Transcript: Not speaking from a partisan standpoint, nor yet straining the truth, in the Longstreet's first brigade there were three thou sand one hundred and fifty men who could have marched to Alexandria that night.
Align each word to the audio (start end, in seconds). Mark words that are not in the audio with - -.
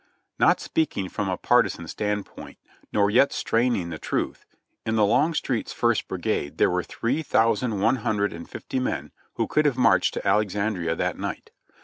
Not 0.39 0.59
speaking 0.59 1.09
from 1.09 1.29
a 1.29 1.37
partisan 1.37 1.87
standpoint, 1.87 2.57
nor 2.91 3.11
yet 3.11 3.31
straining 3.31 3.89
the 3.91 3.99
truth, 3.99 4.47
in 4.83 4.95
the 4.95 5.05
Longstreet's 5.05 5.73
first 5.73 6.07
brigade 6.07 6.57
there 6.57 6.71
were 6.71 6.81
three 6.81 7.21
thou 7.21 7.53
sand 7.53 7.83
one 7.83 7.97
hundred 7.97 8.33
and 8.33 8.49
fifty 8.49 8.79
men 8.79 9.11
who 9.35 9.45
could 9.45 9.67
have 9.67 9.77
marched 9.77 10.15
to 10.15 10.27
Alexandria 10.27 10.95
that 10.95 11.19
night. 11.19 11.51